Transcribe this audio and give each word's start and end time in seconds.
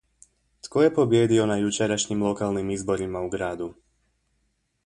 Tko 0.67 0.81
je 0.83 0.93
pobijedio 0.95 1.45
na 1.51 1.57
jučerašnjim 1.59 2.23
lokalnim 2.29 2.73
izborima 2.79 3.25
u 3.27 3.29
gradu? 3.37 3.73